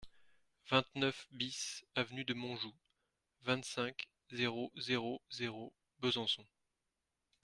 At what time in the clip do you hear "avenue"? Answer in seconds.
1.93-2.25